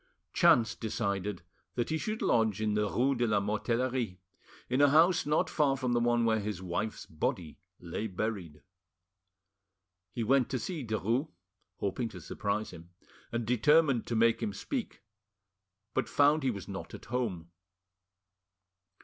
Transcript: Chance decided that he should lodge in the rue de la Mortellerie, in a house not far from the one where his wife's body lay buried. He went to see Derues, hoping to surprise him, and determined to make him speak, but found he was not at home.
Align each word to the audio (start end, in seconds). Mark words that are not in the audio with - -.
Chance 0.33 0.73
decided 0.73 1.43
that 1.75 1.89
he 1.91 1.99
should 1.99 2.23
lodge 2.23 2.59
in 2.59 2.73
the 2.73 2.89
rue 2.89 3.13
de 3.13 3.27
la 3.27 3.39
Mortellerie, 3.39 4.17
in 4.67 4.81
a 4.81 4.89
house 4.89 5.27
not 5.27 5.47
far 5.47 5.77
from 5.77 5.93
the 5.93 5.99
one 5.99 6.25
where 6.25 6.39
his 6.39 6.59
wife's 6.59 7.05
body 7.05 7.59
lay 7.79 8.07
buried. 8.07 8.63
He 10.11 10.23
went 10.23 10.49
to 10.49 10.57
see 10.57 10.83
Derues, 10.83 11.27
hoping 11.75 12.09
to 12.09 12.19
surprise 12.19 12.71
him, 12.71 12.89
and 13.31 13.45
determined 13.45 14.07
to 14.07 14.15
make 14.15 14.41
him 14.41 14.53
speak, 14.53 15.03
but 15.93 16.09
found 16.09 16.41
he 16.41 16.49
was 16.49 16.67
not 16.67 16.95
at 16.95 17.05
home. 17.05 17.51